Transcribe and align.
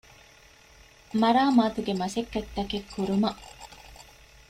މަރާމާތުގެ 1.21 1.93
މަސައްކަތްތަކެއް 2.01 2.87
ކުރުމަށް 2.93 3.41